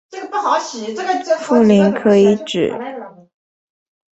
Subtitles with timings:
[1.43, 2.71] 富临可以指